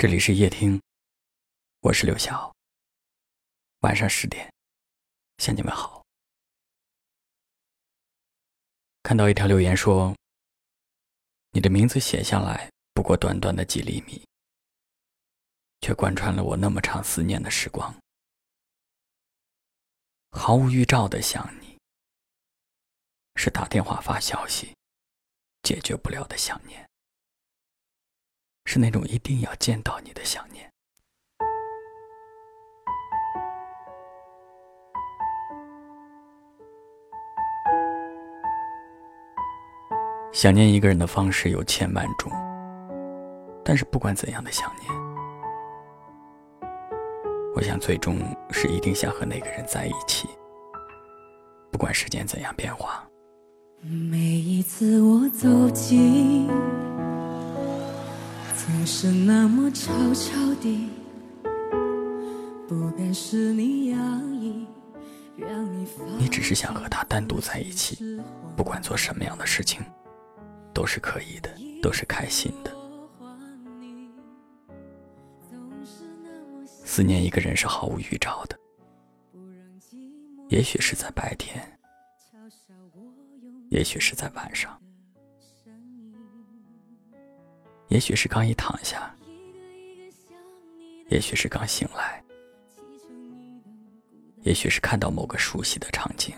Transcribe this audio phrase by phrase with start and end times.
[0.00, 0.80] 这里是夜听，
[1.80, 2.56] 我是刘晓。
[3.80, 4.50] 晚上十点，
[5.36, 6.02] 向你们好。
[9.02, 10.16] 看到一条留言说
[11.52, 14.26] ：“你的名字写下来不过短短的几厘米，
[15.82, 17.94] 却贯穿了我那么长思念的时光。
[20.30, 21.78] 毫无预兆的想你，
[23.34, 24.74] 是打电话发消息
[25.62, 26.82] 解决不了的想念。”
[28.72, 30.64] 是那种一定要见到你的想念。
[40.30, 42.30] 想念一个人的方式有千万种，
[43.64, 44.88] 但是不管怎样的想念，
[47.56, 48.18] 我想最终
[48.52, 50.28] 是一定想和那个人在一起，
[51.72, 53.04] 不管时间怎样变化。
[53.80, 56.48] 每一次我走近。
[58.72, 60.88] 总是那么悄悄地，
[62.68, 63.98] 不敢使你压
[64.30, 64.64] 抑，
[65.36, 65.86] 让你
[66.16, 67.98] 你只是想和他单独在一起，
[68.56, 69.82] 不管做什么样的事情，
[70.72, 71.50] 都是可以的，
[71.82, 72.72] 都是开心的。
[76.64, 78.56] 思念一个人是毫无预兆的，
[80.48, 81.60] 也许是在白天，
[83.68, 84.80] 也许是在晚上。
[87.90, 89.12] 也许是刚一躺下，
[91.08, 92.22] 也许是刚醒来，
[94.42, 96.32] 也许是看到某个熟悉的场景，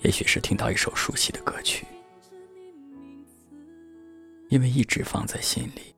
[0.00, 1.86] 也许是听到一首熟悉的歌曲，
[4.48, 5.94] 因为一直放在心里，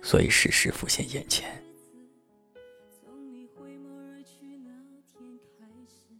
[0.00, 1.60] 所以时时浮现眼前。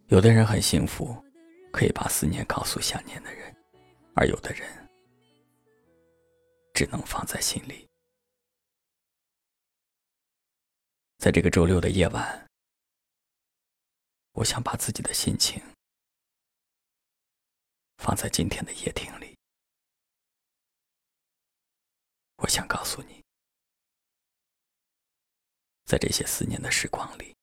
[0.09, 1.15] 有的人很幸福，
[1.71, 3.55] 可以把思念告诉想念的人，
[4.15, 4.67] 而有的人。
[6.83, 7.87] 只能放在心里。
[11.17, 12.45] 在这个周六的夜晚，
[14.33, 15.63] 我想把自己的心情
[17.99, 19.37] 放在今天的夜听里。
[22.35, 23.23] 我想告诉你，
[25.85, 27.33] 在这些思念的时光里，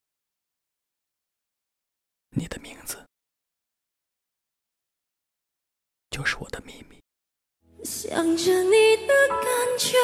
[2.37, 3.09] 你的名字
[6.10, 7.00] 就是我的秘密。
[7.82, 9.46] 想着你的感
[9.78, 9.96] 觉，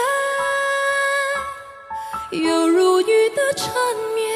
[2.39, 3.71] 犹如雨的缠
[4.15, 4.35] 绵，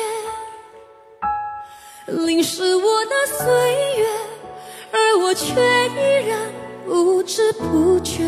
[2.27, 3.47] 淋湿我的岁
[3.99, 4.07] 月，
[4.93, 6.53] 而我却依然
[6.85, 8.23] 不知不觉。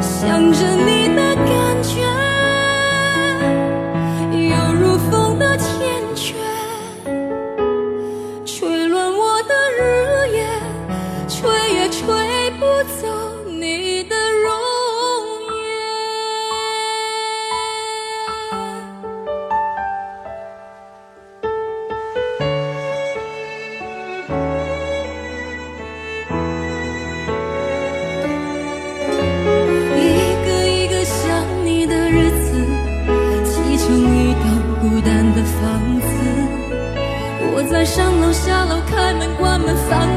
[0.00, 1.29] 想着你的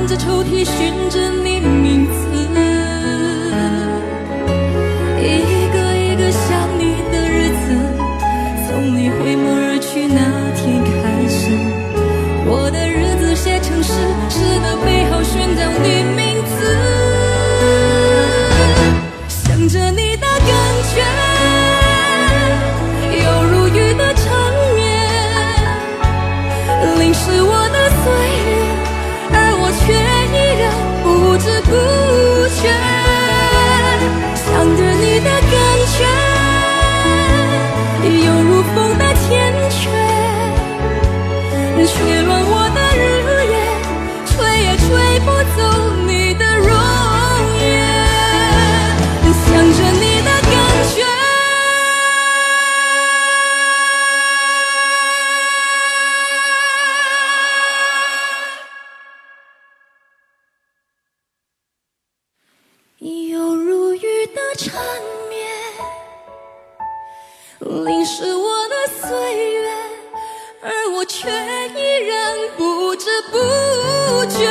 [0.07, 1.52] 着抽屉，寻着你
[41.75, 43.01] 吹乱我的日
[43.51, 43.53] 夜
[44.27, 44.85] 吹也吹
[45.21, 45.59] 不走
[46.05, 46.69] 你的容
[47.59, 47.61] 颜
[49.33, 50.53] 想着你的感
[50.93, 51.03] 觉。
[62.99, 64.73] 你有如雨的缠
[65.27, 65.35] 绵
[67.83, 69.62] 淋湿我的岁月。
[71.23, 72.11] 却依然
[72.57, 73.37] 不知不
[74.25, 74.43] 觉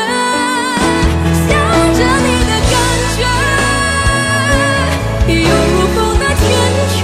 [1.46, 1.50] 想
[1.92, 2.74] 着你的感
[3.12, 3.20] 觉。
[5.28, 6.40] 有如风的缱
[6.88, 6.96] 绻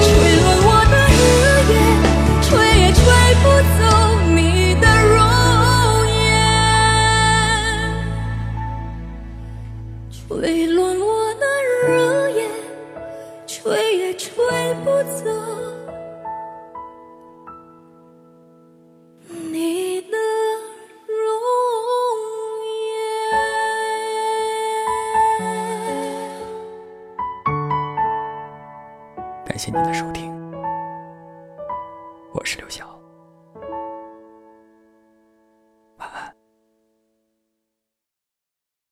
[0.00, 0.08] 吹
[0.40, 1.20] 乱我的日
[1.68, 1.72] 夜
[2.40, 2.48] 吹
[2.80, 2.96] 也吹
[3.42, 3.44] 不
[3.76, 3.78] 走
[4.34, 4.38] 你
[4.80, 5.14] 的容
[6.16, 6.18] 颜。
[10.10, 11.44] 吹乱我的
[11.86, 11.86] 日
[12.32, 12.40] 夜
[13.46, 13.56] 吹
[13.98, 14.26] 也吹
[14.82, 14.86] 不
[15.22, 15.77] 走。
[29.48, 30.30] 感谢您的收听，
[32.32, 32.97] 我是刘晓。